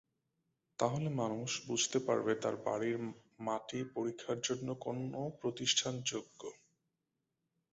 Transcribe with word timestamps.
তাহলে 0.79 1.09
মানুষ 1.21 1.49
বুঝতে 1.67 1.97
পারবে 2.07 2.31
তার 2.43 2.55
বাড়ির 2.65 2.97
মাটি 3.45 3.79
পরীক্ষার 3.95 4.37
জন্য 4.47 4.67
কোন 4.85 4.97
প্রতিষ্ঠান 5.41 5.93
যোগ্য। 6.11 6.41